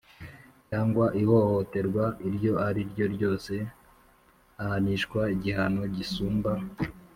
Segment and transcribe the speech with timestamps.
[0.69, 3.53] cyangwa ihohoterwa iryo ari ryo ryose,
[4.61, 6.51] ahanishwa igihano gisumba